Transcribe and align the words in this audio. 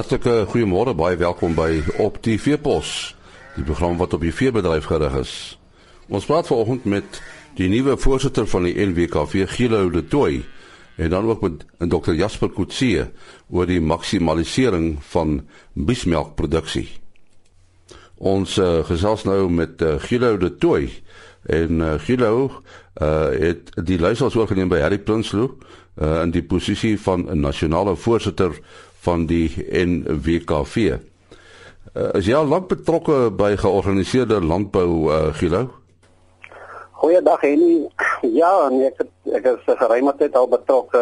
Hartlike 0.00 0.46
goeiemôre, 0.48 0.94
baie 0.96 1.18
welkom 1.20 1.52
by 1.52 1.82
Op 2.00 2.14
die 2.24 2.38
Veepos, 2.40 3.10
die 3.52 3.64
program 3.68 3.98
wat 4.00 4.14
op 4.16 4.22
die 4.24 4.32
veebedryf 4.32 4.86
gerig 4.88 5.18
is. 5.18 5.32
Ons 6.08 6.24
praat 6.24 6.48
vanoggend 6.48 6.86
met 6.88 7.18
die 7.58 7.68
nuwe 7.68 7.98
voorsitter 8.00 8.48
van 8.48 8.64
die 8.64 8.72
NWKV, 8.80 9.44
Gilo 9.58 9.90
de 9.92 10.00
Tooi, 10.08 10.38
en 10.96 11.12
dan 11.12 11.28
ook 11.28 11.44
met 11.44 11.66
Dr 11.92 12.16
Jasper 12.16 12.48
Kutsie 12.48 13.10
oor 13.52 13.68
die 13.68 13.82
maksimalisering 13.84 14.94
van 15.12 15.42
biesmelkproduksie. 15.76 16.86
Ons 18.16 18.56
uh, 18.56 18.80
gesels 18.88 19.28
nou 19.28 19.50
met 19.52 19.84
uh, 19.84 19.98
Gilo 20.00 20.38
de 20.40 20.54
Tooi 20.56 20.86
en 21.44 21.84
uh, 21.84 21.98
Gilo 22.00 22.48
uh, 22.48 23.36
het 23.36 23.68
die 23.76 24.00
leierskap 24.00 24.32
oorgeneem 24.32 24.72
by 24.72 24.80
Harry 24.80 25.04
Prinsloo 25.04 25.58
uh, 26.00 26.22
in 26.22 26.32
die 26.32 26.46
posisie 26.46 26.96
van 26.96 27.28
'n 27.28 27.44
nasionale 27.44 27.96
voorsitter 27.96 28.56
van 29.04 29.26
die 29.26 29.48
NWKV. 29.70 30.76
Uh, 31.90 32.10
is 32.18 32.28
jy 32.28 32.36
al 32.36 32.46
lank 32.46 32.68
betrokke 32.70 33.30
by 33.34 33.54
georganiseerde 33.58 34.40
landbou 34.44 34.90
uh, 35.10 35.20
Gilo? 35.34 35.66
Goeiedag 37.00 37.40
Henny. 37.40 37.88
Ja, 38.20 38.68
nee, 38.68 38.84
ek 38.90 38.98
het, 39.00 39.08
ek 39.32 39.46
is 39.48 39.78
geruime 39.80 40.12
tyd 40.18 40.34
al 40.36 40.44
betrokke. 40.52 41.00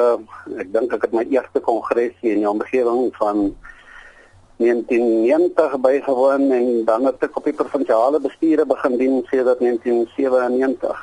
Ek 0.54 0.68
dink 0.70 0.92
ek 0.94 1.08
het 1.08 1.16
my 1.16 1.24
eerste 1.26 1.58
kongres 1.58 2.14
hier 2.22 2.36
in 2.36 2.44
die 2.44 2.50
omgewing 2.50 3.08
van 3.18 3.48
1990 4.62 5.74
bygewoon 5.82 6.46
en 6.54 6.68
dan 6.86 7.10
het 7.10 7.26
ek 7.26 7.36
op 7.42 7.50
die 7.50 7.56
provinsiale 7.58 8.22
bestuure 8.22 8.66
begin 8.70 8.94
dien 9.02 9.18
sedert 9.32 9.58
1997. 9.58 11.02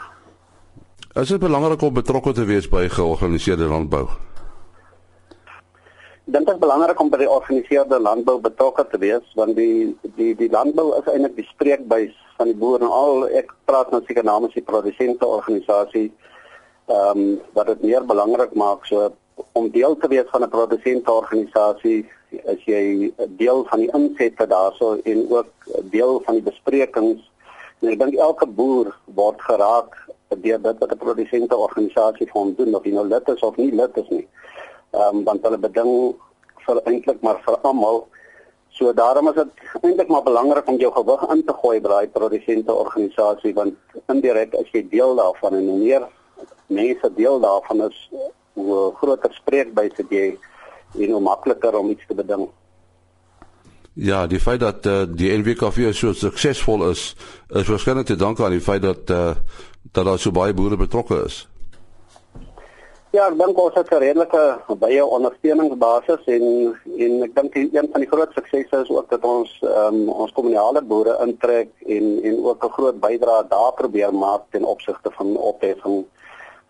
Is 1.16 1.36
dit 1.36 1.44
belangrik 1.44 1.84
om 1.84 2.00
betrokke 2.00 2.32
te 2.36 2.48
wees 2.48 2.72
by 2.72 2.88
georganiseerde 2.92 3.68
landbou? 3.72 4.08
Dit 6.28 6.50
is 6.50 6.58
belangrik 6.58 7.00
om 7.00 7.10
by 7.14 7.20
die 7.22 7.28
georganiseerde 7.28 8.00
landbou 8.02 8.40
betrokke 8.42 8.82
te 8.90 8.98
wees 8.98 9.34
want 9.38 9.54
die 9.60 9.92
die 10.18 10.32
die 10.40 10.48
landbou 10.50 10.88
is 10.98 11.10
eintlik 11.12 11.36
die 11.38 11.46
spreekbuis 11.52 12.16
van 12.40 12.50
die 12.50 12.56
boere 12.64 12.82
en 12.82 12.94
al 13.00 13.28
ek 13.42 13.52
praat 13.70 13.92
nou 13.94 14.00
seker 14.08 14.26
namens 14.26 14.56
die 14.58 14.64
produsente 14.66 15.28
organisasie 15.28 16.08
ehm 16.90 17.22
um, 17.22 17.38
wat 17.54 17.70
dit 17.70 17.84
meer 17.92 18.08
belangrik 18.10 18.58
maak. 18.58 18.90
So 18.90 19.12
om 19.54 19.70
deel 19.70 19.94
te 20.02 20.10
wees 20.10 20.26
van 20.32 20.48
'n 20.48 20.50
produsente 20.56 21.14
organisasie 21.14 22.10
as 22.54 22.66
jy 22.66 23.14
deel 23.38 23.62
van 23.70 23.86
die 23.86 23.92
insette 23.94 24.50
daarso 24.50 24.98
en 25.04 25.26
ook 25.30 25.70
deel 25.94 26.22
van 26.26 26.42
die 26.42 26.48
besprekings 26.50 27.22
en 27.82 27.94
ek 27.94 28.00
dink 28.00 28.18
elke 28.18 28.48
boer 28.48 28.90
word 29.22 29.42
geraak 29.42 29.94
deur 30.30 30.62
dit 30.62 30.82
wat 30.82 30.92
'n 30.92 31.06
produsente 31.06 31.56
organisasie 31.56 32.26
vir 32.34 32.42
hom 32.42 32.56
doen 32.58 32.76
of 32.76 32.84
hy 32.84 32.98
nou 32.98 33.06
lid 33.06 33.30
is 33.30 33.46
of 33.46 33.58
nie 33.58 33.72
lid 33.72 33.98
is 33.98 34.10
nie. 34.10 34.26
ehm 34.26 34.36
um, 35.04 35.24
want 35.28 35.44
hulle 35.44 35.60
beding 35.62 35.92
vir 36.66 36.82
eintlik 36.90 37.22
maar 37.22 37.42
vir 37.46 37.58
almal. 37.62 38.06
So 38.76 38.92
daarom 38.94 39.30
is 39.32 39.38
dit 39.40 39.82
eintlik 39.82 40.10
maar 40.12 40.24
belangrik 40.24 40.68
om 40.68 40.80
jou 40.82 40.92
gewig 40.96 41.28
in 41.36 41.44
te 41.48 41.54
gooi 41.62 41.80
by 41.80 41.90
daai 41.94 42.08
produsente 42.18 42.74
organisasie 42.74 43.54
want 43.56 44.02
indirek 44.12 44.56
as 44.60 44.72
jy 44.74 44.84
deel 44.92 45.16
daarvan 45.16 45.60
en 45.60 45.70
hoe 45.72 45.80
meer 45.80 46.10
mense 46.68 47.12
deel 47.16 47.40
daarvan 47.40 47.86
is 47.88 48.02
hoe 48.56 48.92
groter 49.00 49.34
spreekbuis 49.34 49.96
het 50.00 50.12
jy 50.12 50.28
en 51.00 51.12
hoe 51.12 51.24
makliker 51.24 51.76
om 51.76 51.90
iets 51.92 52.08
te 52.08 52.16
beding. 52.16 52.48
Ja, 53.96 54.26
die 54.28 54.40
feit 54.40 54.60
dat 54.60 54.86
uh, 54.86 55.04
die 55.08 55.32
NWKV 55.38 55.94
so 55.96 56.12
suksesvol 56.14 56.90
is, 56.90 57.14
is 57.48 57.68
waarskynlik 57.72 58.10
te 58.12 58.20
danke 58.20 58.44
aan 58.44 58.56
die 58.56 58.64
feit 58.64 58.84
dat 58.84 59.10
uh, 59.10 59.36
dat 59.96 60.06
daar 60.06 60.20
so 60.20 60.36
baie 60.36 60.54
boere 60.54 60.76
betrokke 60.76 61.22
is. 61.24 61.46
Ja, 63.16 63.30
ek 63.30 63.38
dink 63.40 63.60
ons 63.62 63.76
het 63.78 63.92
'n 63.94 64.02
redelike 64.04 64.76
baie 64.80 65.04
ondersteuningsbasis 65.18 66.24
en 66.36 66.76
en 67.04 67.14
ek 67.24 67.36
dink 67.36 67.56
een 67.56 67.88
van 67.92 68.02
die 68.04 68.10
groot 68.12 68.32
suksese 68.36 68.82
is 68.84 68.90
ook 68.90 69.10
dat 69.10 69.24
ons 69.24 69.52
um, 69.62 70.10
ons 70.10 70.32
kommunale 70.32 70.82
boere 70.82 71.16
intrek 71.24 71.70
en 71.88 72.20
en 72.24 72.44
ook 72.44 72.66
'n 72.66 72.76
groot 72.78 73.00
bydrae 73.00 73.48
daar 73.48 73.74
probeer 73.74 74.14
maak 74.14 74.42
ten 74.52 74.64
opsigte 74.64 75.12
van 75.12 75.38
opheffing 75.38 76.04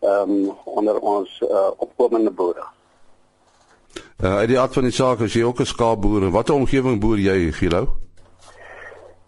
ehm 0.02 0.30
um, 0.30 0.54
onder 0.66 1.00
ons 1.00 1.42
uh, 1.42 1.72
opkomende 1.78 2.32
boere. 2.32 2.66
Uh, 4.24 4.36
uit 4.36 4.48
die 4.48 4.60
aard 4.60 4.74
van 4.74 4.84
die 4.84 4.92
saak 5.02 5.20
is 5.20 5.34
jy 5.34 5.44
ook 5.44 5.60
'n 5.60 5.66
skaapboer. 5.66 6.30
Watter 6.32 6.56
omgewing 6.56 7.00
boer 7.00 7.18
jy, 7.18 7.52
Gilo? 7.52 7.88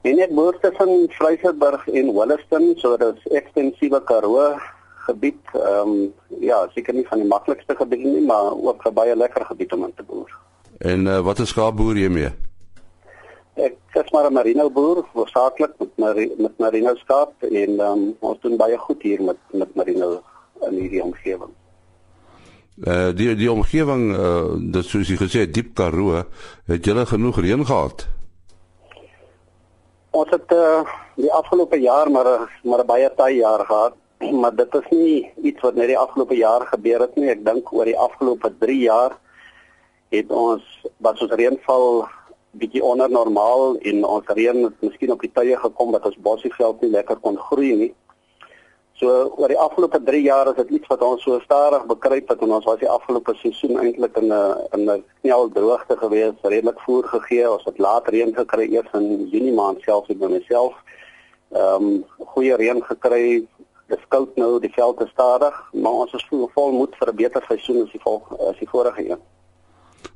En 0.02 0.20
ek 0.20 0.36
boer 0.36 0.60
tussen 0.60 1.10
Vryheidsburg 1.10 1.88
en 1.88 2.14
Williston, 2.14 2.74
so 2.76 2.98
dit 2.98 3.16
is 3.16 3.32
ekstensiewe 3.32 4.04
Karoo 4.04 4.77
gebied. 5.10 5.40
Ehm 5.54 5.94
um, 5.94 6.14
ja, 6.40 6.60
seker 6.74 6.94
nie 6.94 7.08
van 7.08 7.24
die 7.24 7.28
maklikste 7.28 7.76
gebied 7.76 8.04
nie, 8.04 8.26
maar 8.26 8.52
ook 8.52 8.86
'n 8.88 8.94
baie 8.94 9.16
lekker 9.16 9.46
gebied 9.46 9.74
om 9.74 9.84
in 9.84 9.94
te 9.96 10.04
boer. 10.04 10.32
En 10.78 11.06
uh, 11.06 11.20
wat 11.20 11.40
is 11.40 11.50
skaapboer 11.50 11.98
jy 11.98 12.10
mee? 12.10 12.32
Ek 13.58 13.78
is 13.94 14.12
maar 14.14 14.30
'n 14.30 14.34
merino 14.34 14.70
boer, 14.70 15.06
hoofsaaklik 15.14 15.74
met 15.80 15.98
mari 15.98 16.32
met 16.38 16.58
merino 16.58 16.96
skaap 16.96 17.34
en 17.44 17.80
ehm 17.80 17.82
um, 17.82 18.16
ons 18.20 18.40
doen 18.42 18.58
baie 18.58 18.78
goed 18.78 19.02
hier 19.02 19.22
met 19.22 19.40
met 19.52 19.76
merino 19.76 20.22
in 20.68 20.76
hierdie 20.78 21.04
omgewing. 21.04 21.54
Uh 22.86 23.10
die 23.16 23.36
die 23.36 23.52
omgewing 23.52 24.12
uh 24.14 24.54
dit 24.74 24.86
soos 24.86 25.10
jy 25.10 25.18
gesê 25.18 25.48
diep 25.50 25.74
Karoo, 25.74 26.24
het 26.66 26.86
julle 26.86 27.06
genoeg 27.06 27.40
reën 27.40 27.66
gehad? 27.66 28.08
Ons 30.12 30.30
het 30.30 30.52
uh 30.52 30.84
die 31.16 31.32
afgelope 31.34 31.80
jaar 31.82 32.12
maar 32.12 32.28
maar 32.64 32.86
baie 32.86 33.10
taai 33.16 33.38
jaar 33.38 33.66
gehad 33.66 33.96
maar 34.20 34.56
dit 34.56 34.76
is 34.76 34.90
nie 34.90 35.32
iets 35.44 35.62
wat 35.62 35.76
net 35.76 35.88
die 35.88 35.98
afgelope 35.98 36.36
jaar 36.36 36.66
gebeur 36.66 37.00
het 37.06 37.16
nie. 37.16 37.30
Ek 37.30 37.46
dink 37.46 37.72
oor 37.74 37.86
die 37.86 37.98
afgelope 37.98 38.54
3 38.60 38.78
jaar 38.80 39.18
het 40.10 40.32
ons 40.32 40.64
wat 41.04 41.22
ons 41.22 41.36
reënval 41.36 42.08
bietjie 42.58 42.84
onder 42.84 43.12
normaal 43.12 43.78
en 43.78 44.04
ons 44.08 44.34
reën 44.34 44.64
het 44.64 44.82
miskien 44.82 45.14
op 45.14 45.22
die 45.22 45.32
tye 45.34 45.58
gekom 45.62 45.92
dat 45.94 46.06
ons 46.10 46.18
bosieveld 46.26 46.82
nie 46.82 46.94
lekker 46.96 47.20
kon 47.22 47.38
groei 47.50 47.74
nie. 47.76 47.94
So 48.98 49.12
oor 49.38 49.52
die 49.54 49.60
afgelope 49.62 50.00
3 50.02 50.24
jaar 50.26 50.50
is 50.50 50.58
dit 50.58 50.80
iets 50.80 50.90
wat 50.90 51.04
ons 51.06 51.22
so 51.22 51.38
stadig 51.44 51.86
bekruip 51.86 52.32
het 52.34 52.42
en 52.42 52.56
ons 52.58 52.66
was 52.66 52.80
die 52.82 52.90
afgelope 52.90 53.36
seisoen 53.38 53.78
eintlik 53.84 54.18
in 54.18 54.34
'n 54.34 54.58
in 54.74 54.90
'n 54.90 55.04
snel 55.22 55.52
droogte 55.54 55.98
gewees, 55.98 56.34
redelik 56.42 56.80
voer 56.86 57.04
gegee. 57.04 57.52
Ons 57.52 57.66
het 57.66 57.78
laat 57.78 58.08
reën 58.08 58.34
gekry 58.34 58.66
eers 58.74 58.90
in 58.94 59.28
Junie 59.30 59.54
maand 59.54 59.82
selfs 59.82 60.10
by 60.10 60.26
myself. 60.26 60.74
Ehm 61.54 61.86
um, 61.86 62.06
goeie 62.34 62.56
reën 62.56 62.82
gekry 62.84 63.48
dis 63.88 64.08
koud 64.08 64.36
nou, 64.36 64.60
die 64.60 64.74
veld 64.74 65.02
is 65.02 65.10
stadig, 65.10 65.56
maar 65.74 65.92
ons 66.04 66.14
is 66.14 66.26
vol, 66.30 66.50
vol 66.54 66.72
moed 66.72 66.96
vir 67.00 67.12
'n 67.12 67.16
beter 67.16 67.44
seisoen 67.48 67.84
as 67.84 67.92
die 67.92 68.04
vol 68.04 68.22
as 68.50 68.60
die 68.60 68.70
vorige 68.70 69.10
een. 69.10 69.22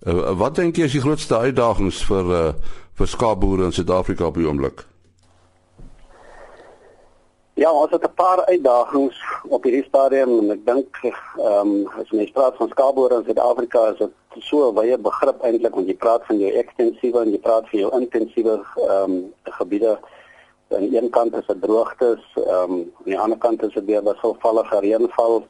Uh, 0.05 0.31
wat 0.37 0.55
dink 0.55 0.77
jy 0.77 0.83
is 0.83 0.97
die 0.97 1.01
grootste 1.01 1.37
uitdagings 1.37 2.03
vir 2.03 2.31
uh, 2.37 2.53
vir 2.97 3.07
skaapboere 3.07 3.63
in 3.69 3.75
Suid-Afrika 3.75 4.25
op 4.25 4.35
die 4.35 4.47
oomblik? 4.47 4.85
Ja, 7.53 7.71
ons 7.71 7.91
het 7.91 8.03
'n 8.03 8.13
paar 8.15 8.45
uitdagings 8.45 9.17
op 9.43 9.63
hierdie 9.63 9.83
stadium 9.87 10.31
en 10.39 10.51
ek 10.51 10.65
dink 10.65 10.97
ehm 11.03 11.69
um, 11.69 11.87
as 11.99 12.09
jy 12.09 12.31
praat 12.33 12.55
van 12.57 12.69
skaapboere 12.69 13.19
in 13.19 13.25
Suid-Afrika 13.25 13.91
is 13.91 13.97
dit 13.97 14.13
so 14.39 14.69
'n 14.69 14.75
wye 14.75 14.97
begrip 14.97 15.43
eintlik 15.43 15.75
want 15.75 15.87
jy 15.87 15.95
praat 15.95 16.25
van 16.25 16.39
jou 16.39 16.51
ekstensiewe 16.51 17.21
en 17.21 17.31
jy 17.31 17.39
praat 17.39 17.69
van 17.69 17.79
jou 17.79 17.91
intensiewe 17.99 18.55
ehm 18.87 19.11
um, 19.11 19.33
gebiede 19.43 19.99
aan 20.75 20.93
een 20.95 21.09
kant 21.09 21.35
is 21.35 21.45
dit 21.47 21.61
droogtes, 21.61 22.23
ehm 22.35 22.71
um, 22.71 22.91
aan 22.97 23.09
die 23.09 23.19
ander 23.19 23.37
kant 23.37 23.63
is 23.63 23.73
dit 23.73 23.85
weer 23.85 24.03
wisselvallige 24.03 24.79
reënval 24.79 25.45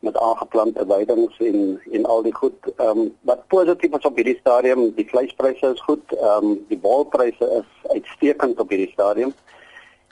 met 0.00 0.16
aangeplante 0.16 0.86
weidings 0.86 1.38
en 1.38 1.80
en 1.92 2.04
al 2.04 2.22
die 2.22 2.34
goed. 2.34 2.72
Ehm 2.76 2.98
um, 2.98 3.16
wat 3.20 3.46
positief 3.46 3.96
is 3.96 4.04
op 4.04 4.16
hierdie 4.16 4.38
stadium, 4.40 4.94
die 4.94 5.08
vleispryse 5.08 5.72
is 5.74 5.80
goed, 5.80 6.14
ehm 6.16 6.44
um, 6.44 6.64
die 6.68 6.78
wolpryse 6.82 7.50
is 7.60 7.92
uitstekend 7.92 8.60
op 8.60 8.68
hierdie 8.68 8.92
stadium. 8.92 9.32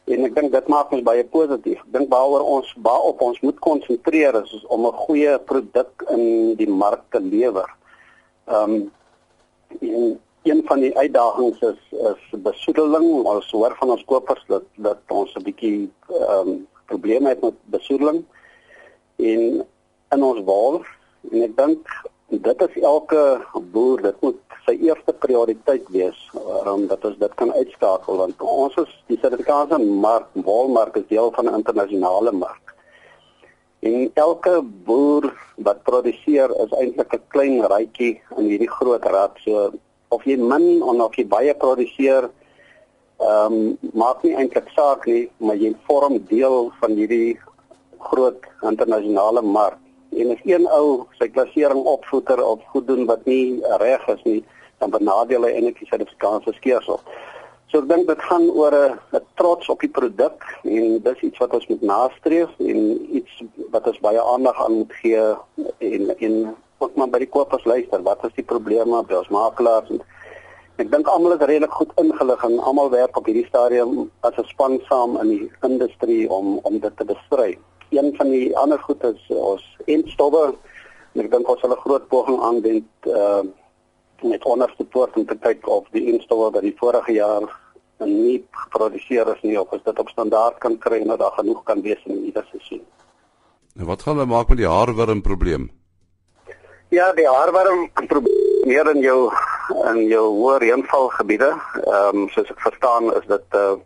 En 0.05 0.25
ek 0.25 0.35
dink 0.35 0.53
dit 0.53 0.69
maak 0.73 0.93
ons 0.93 1.05
baie 1.05 1.25
positief. 1.25 1.81
Ek 1.85 1.93
dink 1.97 2.13
waaroor 2.13 2.45
ons 2.57 2.71
baie 2.85 3.11
op 3.11 3.21
ons 3.25 3.41
moet 3.45 3.59
konsentreer 3.65 4.41
is, 4.43 4.53
is 4.53 4.67
om 4.67 4.87
'n 4.87 5.01
goeie 5.05 5.39
produk 5.39 6.05
in 6.09 6.55
die 6.57 6.71
mark 6.71 7.05
te 7.11 7.21
lewer. 7.21 7.69
Ehm 8.47 8.73
um, 8.73 10.17
een 10.43 10.63
van 10.67 10.81
die 10.81 10.97
uitdagings 10.97 11.61
is 11.61 11.81
is 11.91 12.41
besoedeling. 12.43 13.25
Ons 13.27 13.51
hoor 13.51 13.75
van 13.79 13.91
ons 13.91 14.05
kopers 14.05 14.45
dat 14.47 14.65
dat 14.77 15.01
ons 15.09 15.35
'n 15.35 15.43
bietjie 15.43 15.91
ehm 16.09 16.49
um, 16.49 16.67
probleme 16.87 17.29
het 17.29 17.41
met 17.43 17.55
besoedeling 17.65 18.25
en 19.17 19.67
in 20.15 20.23
ons 20.23 20.41
wol 20.45 20.83
en 21.31 21.43
ek 21.43 21.57
dink 21.57 21.91
dit 22.29 22.63
is 22.67 22.83
elke 22.83 23.23
boer 23.73 24.03
dit 24.03 24.21
moet 24.21 24.41
sy 24.67 24.77
eerste 24.85 25.13
prioriteit 25.13 25.87
wees 25.89 26.19
om 26.69 26.87
dat 26.91 27.05
ons 27.09 27.19
dit 27.19 27.35
kan 27.41 27.53
uitskakel 27.53 28.21
want 28.21 28.43
ons 28.45 28.75
is 28.83 28.91
die 29.09 29.19
Suid-Afrikaanse 29.21 29.79
mark 29.79 30.29
wolmark 30.49 30.97
is 31.01 31.09
deel 31.09 31.33
van 31.37 31.49
'n 31.49 31.59
internasionale 31.61 32.33
mark. 32.33 32.75
En 33.81 34.11
elke 34.15 34.61
boer 34.63 35.33
wat 35.57 35.83
produseer 35.83 36.51
is 36.65 36.73
eintlik 36.73 37.13
'n 37.15 37.23
klein 37.29 37.61
rytjie 37.73 38.21
in 38.37 38.45
hierdie 38.45 38.75
groot 38.79 39.05
rad. 39.05 39.33
So 39.45 39.73
of 40.09 40.25
jy 40.25 40.37
min 40.37 40.83
of 40.83 41.17
jy 41.17 41.27
baie 41.27 41.55
produseer 41.55 42.31
ehm 43.19 43.55
um, 43.55 43.79
maak 43.99 44.23
nie 44.23 44.37
eintlik 44.39 44.69
saak 44.77 45.07
nie, 45.11 45.25
maar 45.43 45.57
jy 45.59 45.73
vorm 45.89 46.21
deel 46.31 46.71
van 46.81 46.93
hierdie 46.95 47.39
groot 48.11 48.45
internasionale 48.63 49.43
mark. 49.43 49.81
En 50.15 50.31
as 50.31 50.45
een 50.47 50.69
ou 50.71 51.07
sy 51.19 51.27
klassering 51.35 51.83
opvoeter 51.83 52.45
of 52.45 52.63
goed 52.71 52.87
doen 52.87 53.07
wat 53.11 53.27
nie 53.27 53.59
reg 53.83 54.07
is 54.15 54.23
nie, 54.25 54.45
dan 54.79 54.95
benadeel 54.95 55.49
hy 55.49 55.51
eintlik 55.57 55.83
die 55.83 55.91
Suid-Afrikaanse 55.91 56.55
skeersel. 56.61 57.03
So 57.69 57.83
ek 57.83 57.89
dink 57.91 58.07
dit 58.09 58.23
gaan 58.31 58.47
oor 58.55 58.75
'n 59.13 59.21
trots 59.37 59.69
op 59.69 59.81
die 59.81 59.91
produk 59.99 60.47
en 60.65 61.03
dis 61.03 61.21
iets 61.21 61.39
wat 61.39 61.53
ons 61.53 61.67
moet 61.69 61.83
nastreef 61.83 62.55
en 62.59 62.79
iets 63.19 63.43
wat 63.75 63.87
ons 63.87 64.01
baie 64.01 64.23
aandag 64.23 64.65
aan 64.65 64.79
moet 64.79 64.95
gee 65.03 65.27
en 65.79 66.15
en 66.19 66.57
ook 66.79 66.95
maar 66.97 67.11
by 67.11 67.19
die 67.19 67.31
kopers 67.31 67.65
luister, 67.65 68.03
wat 68.03 68.25
is 68.25 68.35
die 68.37 68.45
probleme 68.45 69.03
by 69.03 69.15
ons 69.15 69.29
makelaars 69.35 69.91
ek 70.79 70.91
dink 70.93 71.09
almal 71.11 71.35
is 71.35 71.43
redelik 71.43 71.75
goed 71.75 71.91
ingelig 71.99 72.43
en 72.47 72.61
almal 72.71 72.91
werk 72.93 73.17
op 73.19 73.27
hierdie 73.27 73.47
stadium 73.49 74.11
as 74.23 74.37
'n 74.39 74.47
span 74.47 74.79
saam 74.89 75.17
in 75.23 75.29
die 75.29 75.51
industrie 75.67 76.31
om 76.31 76.59
om 76.63 76.79
dit 76.79 76.97
te 76.97 77.05
bestry. 77.05 77.59
Een 77.91 78.15
van 78.17 78.31
die 78.31 78.57
ander 78.57 78.79
goed 78.79 79.03
is 79.05 79.21
ons 79.29 79.65
eindstowwe 79.87 80.55
ek 81.19 81.31
dink 81.31 81.49
ons 81.49 81.61
sal 81.61 81.75
'n 81.75 81.83
groot 81.85 82.09
poging 82.09 82.39
aanwend 82.41 82.91
uh 83.07 83.43
met 84.23 84.45
onderste 84.45 84.85
poort 84.85 85.17
om 85.17 85.27
te 85.27 85.39
kyk 85.39 85.67
of 85.69 85.87
die 85.91 86.13
installer 86.13 86.51
wat 86.51 86.63
die 86.63 86.75
vorige 86.79 87.13
jaar 87.13 87.43
nie 88.05 88.45
geproduseer 88.51 89.29
is 89.35 89.43
nie 89.43 89.61
of 89.61 89.73
as 89.73 89.83
dit 89.85 89.99
op 89.99 90.09
standaard 90.09 90.59
kan 90.59 90.79
kry 90.79 91.01
en 91.01 91.09
dat 91.09 91.19
daar 91.19 91.39
genoeg 91.39 91.63
kan 91.63 91.83
wees 91.83 92.03
in 92.05 92.25
ieder 92.25 92.47
seisoen. 92.51 92.83
En 93.77 93.87
wat 93.87 94.03
gaan 94.03 94.17
hulle 94.17 94.27
maak 94.27 94.49
met 94.49 94.59
die 94.59 94.67
haarworm 94.67 95.23
probleem? 95.23 95.71
Ja, 96.89 97.13
die 97.13 97.29
haarworm 97.29 97.91
probleem 98.09 98.39
meer 98.69 98.89
in 98.91 99.03
jou 99.05 99.31
in 99.91 100.07
jou 100.09 100.25
hoë 100.39 100.55
reënvalgebiede. 100.63 101.51
Ehm 101.85 102.23
um, 102.23 102.29
soos 102.33 102.49
ek 102.53 102.63
verstaan 102.65 103.11
is 103.19 103.27
dit 103.29 103.57
uh 103.61 103.77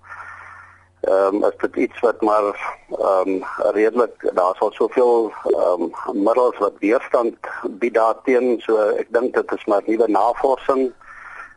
ehm 1.11 1.41
um, 1.43 1.51
dit 1.65 1.79
iets 1.85 2.05
wat 2.07 2.23
maar 2.23 2.47
ehm 2.55 3.33
um, 3.33 3.45
redelik 3.75 4.29
daar 4.39 4.55
sal 4.59 4.71
soveel 4.79 5.33
ehm 5.51 5.89
um, 5.89 6.23
middels 6.29 6.59
wat 6.63 6.79
weerstand 6.85 7.51
bied 7.83 7.95
daarteen 7.99 8.63
so 8.67 8.79
ek 9.03 9.11
dink 9.19 9.35
dit 9.35 9.57
is 9.59 9.67
maar 9.67 9.83
nuwe 9.87 10.09
navorsing 10.19 10.85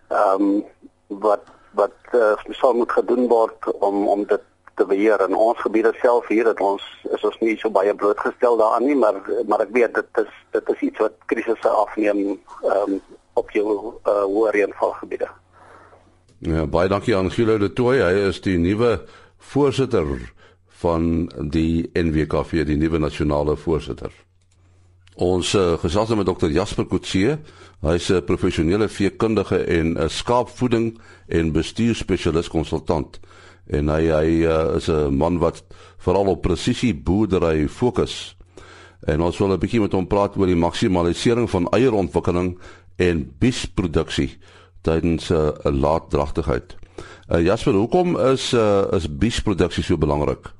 ehm 0.09 0.50
um, 0.50 0.65
wat 1.07 1.45
wat 1.77 2.18
uh, 2.18 2.33
sal 2.57 2.74
moet 2.74 2.91
gedoen 2.91 3.27
word 3.27 3.69
om 3.80 4.07
om 4.07 4.25
dit 4.33 4.41
te 4.75 4.86
beheer 4.86 5.22
in 5.27 5.36
ons 5.36 5.60
gebiede 5.63 5.94
self 6.01 6.27
hier 6.27 6.44
dat 6.44 6.60
ons 6.60 6.83
is 7.16 7.24
ons 7.24 7.38
nie 7.39 7.57
so 7.57 7.69
baie 7.69 7.95
blootgestel 7.95 8.57
daaraan 8.57 8.86
nie 8.86 8.95
maar 8.95 9.22
maar 9.48 9.62
ek 9.66 9.74
weet 9.77 9.95
dit 9.95 10.24
is 10.24 10.33
dit 10.51 10.74
is 10.75 10.88
iets 10.89 11.00
wat 11.00 11.16
krisisse 11.31 11.69
afneem 11.69 12.39
um, 12.63 13.00
op 13.36 13.51
jou 13.51 13.68
uh, 13.75 14.24
hoë 14.24 14.54
reënvalgebiede. 14.56 15.27
Ja, 16.45 16.66
baie 16.68 16.89
dankie 16.92 17.16
aan 17.16 17.31
Gilo 17.31 17.57
de 17.60 17.72
Tooi. 17.74 18.00
Hy 18.04 18.27
is 18.30 18.42
die 18.44 18.57
nuwe 18.60 19.00
voorsitter 19.51 20.07
van 20.81 21.27
die 21.51 21.88
NWKV, 21.95 22.66
die 22.68 22.80
nuwe 22.80 23.00
nasionale 23.00 23.56
voorsitter. 23.60 24.12
Ons 25.16 25.54
uh, 25.56 25.75
gesels 25.80 26.12
nou 26.12 26.19
met 26.19 26.27
dokter 26.27 26.51
Jasper 26.51 26.88
Kutse. 26.92 27.38
Hy's 27.86 28.10
'n 28.12 28.24
professionele 28.27 28.88
veekundige 28.88 29.63
en 29.63 29.95
'n 29.95 30.10
skaapvoeding 30.10 31.00
en 31.27 31.51
bestuurspesialis 31.51 32.50
konsultant. 32.50 33.19
En 33.67 33.89
hy 33.89 34.01
hy 34.13 34.45
uh, 34.45 34.75
is 34.75 34.88
'n 34.89 35.17
man 35.17 35.39
wat 35.39 35.63
veral 35.97 36.27
op 36.27 36.41
presisie 36.41 36.94
boerdery 36.94 37.67
fokus. 37.67 38.38
En 39.06 39.21
ons 39.21 39.38
wil 39.38 39.53
'n 39.53 39.59
bietjie 39.59 39.81
met 39.81 39.91
hom 39.91 40.07
praat 40.07 40.38
oor 40.38 40.45
die 40.45 40.56
maksimalisering 40.56 41.50
van 41.50 41.67
eierontwikkeling 41.69 42.59
en 42.97 43.33
biesproduksie 43.39 44.38
tydens 44.81 45.29
'n 45.29 45.33
uh, 45.33 45.73
laat 45.81 46.09
dragtigheid. 46.09 46.75
Uh, 47.29 47.41
Jasper, 47.41 47.73
hoekom 47.73 48.19
is 48.19 48.53
uh, 48.53 48.85
is 48.91 49.17
biesproduksie 49.17 49.83
so 49.83 49.97
belangrik? 49.97 50.53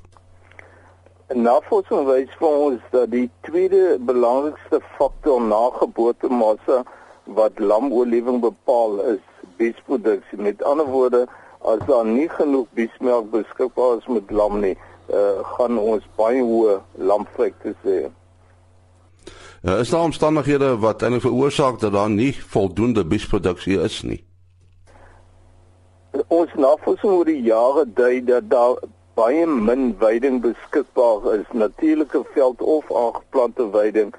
Navorsing 1.34 2.06
wys 2.06 2.30
vir 2.40 2.48
ons 2.48 2.82
dat 2.92 3.12
die 3.12 3.30
tweede 3.42 3.98
belangrikste 4.00 4.80
faktor 4.98 5.42
na 5.42 5.70
geboortemassa 5.78 6.84
wat 7.38 7.60
lamoorlewing 7.60 8.42
bepaal 8.42 9.00
is 9.14 9.22
biesproduksie. 9.58 10.38
Met 10.38 10.64
ander 10.64 10.86
woorde, 10.86 11.28
as 11.66 11.82
daar 11.88 12.06
nie 12.06 12.30
genoeg 12.30 12.68
biesmelk 12.78 13.32
beskikbaar 13.32 13.98
is 13.98 14.08
met 14.08 14.32
lam 14.32 14.60
nie, 14.62 14.76
uh, 15.10 15.42
gaan 15.56 15.80
ons 15.82 16.06
baie 16.20 16.44
hoë 16.44 16.80
lamvlektes 16.98 17.80
hê. 17.84 18.06
Uh, 19.66 19.80
is 19.80 19.90
daar 19.90 20.06
omstandighede 20.06 20.76
wat 20.78 21.02
eintlik 21.02 21.26
veroorsaak 21.26 21.80
dat 21.82 21.94
daar 21.98 22.10
nie 22.10 22.34
voldoende 22.54 23.06
biesproduksie 23.06 23.82
is 23.82 24.02
nie? 24.06 24.22
ons 26.28 26.54
navorsing 26.56 27.12
oor 27.12 27.28
die 27.28 27.42
jare 27.44 27.84
dui 27.98 28.22
dat 28.24 28.48
daar 28.50 28.80
baie 29.16 29.46
min 29.48 29.94
veiding 30.00 30.42
beskikbaar 30.44 31.28
is 31.34 31.52
natuurlike 31.52 32.24
veld 32.34 32.62
of 32.62 32.92
aangeplante 32.92 33.68
veiding 33.72 34.14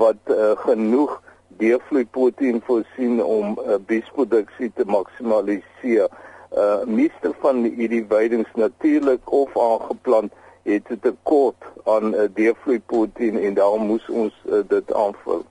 wat 0.00 0.18
uh, 0.30 0.52
genoeg 0.64 1.20
deurvloeiproteïen 1.62 2.62
voorsien 2.66 3.22
om 3.24 3.58
uh, 3.58 3.76
biesproduksie 3.86 4.70
te 4.74 4.84
maksimaliseer. 4.86 6.08
Uh 6.50 6.84
meeste 6.86 7.32
van 7.40 7.62
hierdie 7.64 8.04
veidings 8.08 8.48
natuurlik 8.54 9.32
of 9.32 9.58
aangeplant 9.58 10.32
het 10.62 10.88
'n 10.90 10.98
tekort 11.00 11.62
aan 11.84 12.14
uh, 12.14 12.20
deurvloeiproteïen 12.34 13.38
en 13.38 13.54
daarom 13.54 13.86
moes 13.86 14.08
ons 14.08 14.34
uh, 14.46 14.58
dit 14.68 14.92
aanvul. 14.92 15.44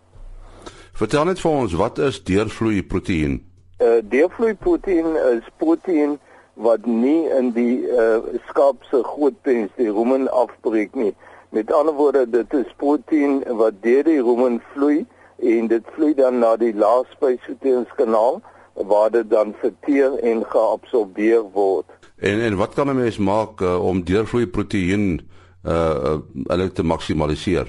Vertel 0.93 1.23
net 1.23 1.39
vir 1.39 1.51
ons 1.51 1.73
wat 1.73 1.97
is 1.97 2.23
deurvloeiproteïen? 2.23 3.49
uh, 3.79 3.99
deurvloeiproteïen 4.03 5.15
is 5.37 5.47
proteïen 5.57 6.17
wat 6.59 6.85
nie 6.85 7.29
in 7.31 7.51
die 7.55 7.87
uh, 7.87 8.19
skaap 8.49 8.83
se 8.91 8.99
grootpens 9.07 9.71
die 9.79 9.91
rumen 9.91 10.27
afbreek 10.35 10.95
nie. 10.95 11.13
Met 11.55 11.71
ander 11.73 11.95
woorde, 11.95 12.25
dit 12.29 12.53
is 12.53 12.73
proteïen 12.81 13.39
wat 13.61 13.79
deur 13.85 14.03
die 14.03 14.19
rumen 14.21 14.59
vloei 14.73 15.05
en 15.39 15.69
dit 15.71 15.93
vloei 15.95 16.13
dan 16.17 16.41
na 16.43 16.55
die 16.59 16.73
laasspysverteringskanaal 16.75 18.41
waar 18.87 19.11
dit 19.11 19.29
dan 19.29 19.55
verteer 19.59 20.19
en 20.19 20.45
geabsorbeer 20.45 21.41
word. 21.53 21.85
En 22.19 22.41
en 22.41 22.55
wat 22.55 22.73
kan 22.73 22.87
'n 22.87 22.95
mens 22.95 23.17
maak 23.17 23.61
uh, 23.61 23.85
om 23.85 24.03
deurvloeiproteïen 24.03 25.29
uh 25.65 26.17
hulle 26.43 26.71
te 26.71 26.83
maksimaliseer? 26.83 27.67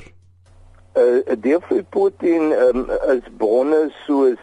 Uh 0.96 1.34
deurvloeiproteïen 1.40 2.52
um, 2.68 2.86
is 3.16 3.26
bronne 3.36 3.92
soos 4.06 4.38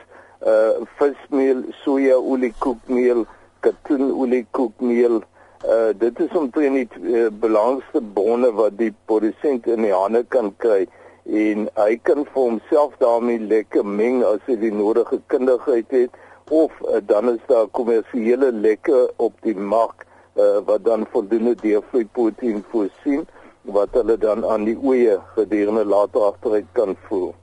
uh 0.46 0.70
vismeel, 0.98 1.64
sojaolie 1.84 2.54
koekmeel, 2.58 3.26
katoenolie 3.60 4.46
koekmeel. 4.52 5.24
Uh 5.66 5.90
dit 5.98 6.20
is 6.20 6.32
omtrent 6.32 6.76
die 6.76 6.90
uh, 7.02 7.28
belangrikste 7.40 8.02
bronne 8.14 8.52
wat 8.52 8.78
die 8.78 8.94
produsent 9.06 9.68
in 9.68 9.82
die 9.82 9.94
hande 9.94 10.24
kan 10.28 10.54
kry 10.58 10.88
en 11.28 11.68
hy 11.76 11.98
kan 12.08 12.24
vir 12.24 12.42
homself 12.42 12.94
daarmee 13.00 13.40
lekker 13.40 13.84
meng 13.84 14.24
as 14.24 14.40
hy 14.48 14.56
die 14.62 14.72
nodige 14.72 15.20
kundigheid 15.28 15.92
het 15.92 16.16
of 16.52 16.72
uh, 16.82 16.98
dan 17.06 17.30
is 17.34 17.44
daar 17.48 17.68
kommersiële 17.68 18.52
lekke 18.52 19.14
op 19.16 19.34
die 19.42 19.56
mark 19.56 20.06
uh, 20.36 20.58
wat 20.66 20.84
dan 20.86 21.08
voldoende 21.12 21.56
deurvloeiproteïen 21.62 22.64
voorsien 22.72 23.28
wat 23.62 23.90
hulle 23.92 24.18
dan 24.18 24.46
aan 24.46 24.64
die 24.64 24.78
oeye 24.84 25.20
gedurende 25.36 25.86
later 25.86 26.22
agteruit 26.22 26.66
kan 26.72 26.96
voer. 27.08 27.34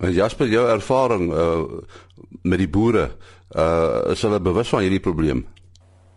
En 0.00 0.12
Jasper, 0.12 0.46
jou 0.48 0.68
ervaring 0.68 1.32
uh 1.32 1.62
met 2.42 2.58
die 2.58 2.68
boere, 2.68 3.10
uh 3.56 4.12
is 4.12 4.22
hulle 4.22 4.40
bewus 4.40 4.70
van 4.72 4.80
hierdie 4.80 5.02
probleem? 5.02 5.42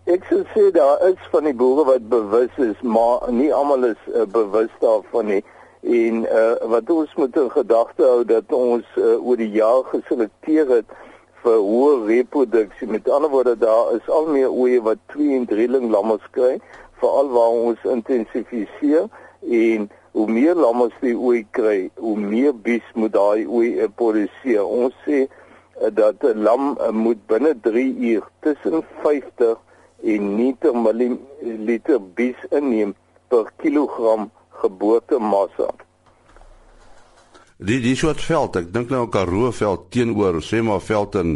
Ek 0.08 0.24
sou 0.30 0.44
sê 0.54 0.70
daar 0.76 1.02
is 1.10 1.20
van 1.32 1.48
die 1.50 1.56
boere 1.58 1.84
wat 1.88 2.06
bewus 2.12 2.54
is, 2.64 2.80
maar 2.82 3.26
nie 3.32 3.50
almal 3.54 3.90
is 3.90 4.00
uh, 4.14 4.24
bewus 4.30 4.72
daarvan 4.80 5.28
nie. 5.32 5.42
En 5.82 6.24
uh 6.24 6.70
wat 6.72 6.90
ons 6.90 7.16
moet 7.20 7.36
in 7.36 7.50
gedagte 7.52 8.08
hou 8.08 8.22
dat 8.30 8.56
ons 8.56 8.88
uh, 8.96 9.18
oor 9.20 9.42
die 9.42 9.52
jaar 9.52 9.84
geselekteer 9.92 10.70
het 10.78 10.96
vir 11.44 11.60
hoë 11.60 12.06
reproduksie. 12.08 12.88
Met 12.88 13.10
ander 13.10 13.30
woorde, 13.30 13.58
daar 13.60 13.94
is 13.96 14.08
al 14.10 14.30
meer 14.32 14.52
oeye 14.52 14.82
wat 14.82 15.02
2 15.16 15.36
en 15.38 15.46
3 15.50 15.68
lammes 15.92 16.24
kry, 16.32 16.56
veral 17.02 17.30
waar 17.36 17.60
ons 17.68 17.86
intensifiseer 17.96 19.10
en 19.44 19.90
hoe 20.14 20.28
meer 20.30 20.56
lammes 20.56 20.94
die 21.02 21.16
ooi 21.18 21.44
kry, 21.58 21.90
hoe 22.00 22.18
meer 22.20 22.54
bies 22.66 22.86
moet 22.94 23.14
daai 23.16 23.46
ooi 23.48 23.88
produseer. 24.00 24.64
Ons 24.64 24.96
sê 25.06 25.26
uh, 25.26 25.90
dat 25.92 26.24
'n 26.24 26.44
lam 26.48 26.78
uh, 26.78 26.92
moet 26.92 27.20
binne 27.28 27.54
3 27.68 27.86
uur 28.12 28.28
tussen 28.46 28.84
50 29.04 29.58
en 30.04 30.36
90 30.36 30.74
ml 30.86 32.00
bies 32.16 32.40
inneem 32.52 32.94
per 33.28 33.52
kilogram 33.58 34.30
geboortemassa. 34.62 35.68
Die 37.64 37.78
die 37.80 37.96
soort 37.96 38.20
veld, 38.20 38.58
ek 38.60 38.74
dink 38.76 38.90
nou 38.92 39.06
Karoo 39.08 39.48
veld 39.56 39.86
teenoor 39.96 40.42
sê 40.44 40.60
maar 40.60 40.82
veld 40.84 41.14
in 41.16 41.30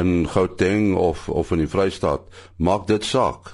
in 0.00 0.24
Gauteng 0.32 0.94
of 0.96 1.26
of 1.28 1.50
in 1.52 1.60
die 1.60 1.68
Vrystaat, 1.68 2.22
maak 2.56 2.86
dit 2.88 3.04
saak. 3.04 3.50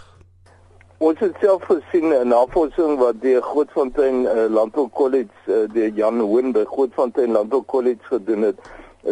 Ons 1.02 1.18
het 1.18 1.35
self 1.42 1.66
gesien 1.66 2.14
'n 2.14 2.30
navorsing 2.30 3.00
wat 3.02 3.18
die 3.23 3.35
Grootfontein 3.40 4.23
uh, 4.30 4.47
Landbou 4.47 4.87
College, 4.94 5.35
uh, 5.49 5.66
die 5.75 5.90
Jan 5.90 6.21
Hoen 6.21 6.52
by 6.52 6.62
Grootfontein 6.64 7.35
Landbou 7.35 7.64
College 7.66 8.06
gedoen 8.06 8.47
het, 8.47 8.62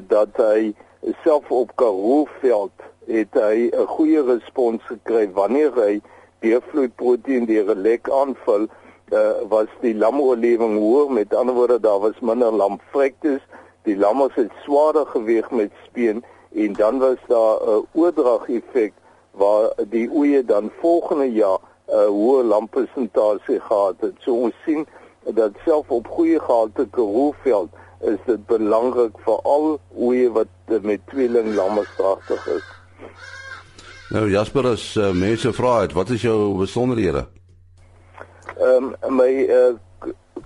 dat 0.06 0.38
hy 0.38 0.70
self 1.24 1.50
op 1.50 1.74
Karooveld 1.74 2.86
het 3.10 3.34
hy 3.34 3.70
'n 3.74 3.86
goeie 3.96 4.22
respons 4.22 4.82
gekry 4.86 5.26
wanneer 5.32 5.74
hy 5.74 6.00
deurvloeiproteïen 6.38 7.50
deur 7.50 7.74
'n 7.74 7.82
lek 7.82 8.06
aanvul, 8.10 8.70
uh, 9.10 9.42
was 9.48 9.66
die 9.80 9.94
lamoorlewing 9.94 10.78
hoër, 10.78 11.10
met 11.10 11.34
ander 11.34 11.54
woorde 11.54 11.80
daar 11.80 12.00
was 12.00 12.20
minder 12.20 12.52
lamvrektes, 12.52 13.40
die 13.82 13.96
lammers 13.96 14.34
het 14.34 14.52
swaarder 14.64 15.06
geweg 15.06 15.50
met 15.50 15.70
speen 15.86 16.24
en 16.54 16.72
dan 16.72 16.98
was 16.98 17.18
daar 17.26 17.56
'n 17.66 17.86
oordrag 17.92 18.48
effek 18.48 18.92
waar 19.30 19.72
die 19.88 20.10
oeye 20.10 20.44
dan 20.44 20.70
volgende 20.80 21.32
jaar 21.32 21.58
'n 21.88 22.08
hoë 22.08 22.42
lamppresentasie 22.44 23.60
gehad 23.60 23.94
het. 24.00 24.14
So 24.18 24.32
ons 24.32 24.54
sien 24.64 24.86
dat 25.24 25.52
self 25.64 25.90
op 25.90 26.06
goeie 26.06 26.40
gehalte 26.40 26.88
Karoo-veld 26.90 27.70
is 28.00 28.18
dit 28.26 28.46
belangrik 28.46 29.18
vir 29.24 29.38
al 29.42 29.80
oeye 29.96 30.30
wat 30.32 30.48
met 30.82 31.00
tweeling 31.06 31.54
lammestragtig 31.54 32.46
is. 32.46 32.64
Nou 34.10 34.30
Jasper, 34.30 34.66
as 34.66 34.96
uh, 34.96 35.10
mense 35.12 35.52
vra 35.52 35.80
het, 35.80 35.92
wat 35.92 36.10
is 36.10 36.22
jou 36.22 36.58
besonderhede? 36.58 37.26
Ehm 38.60 38.94
um, 39.02 39.16
my 39.16 39.48
uh, 39.48 39.74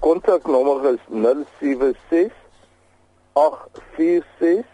kontaknommer 0.01 0.93
is 0.93 0.99
076 1.61 2.33
846 3.33 4.65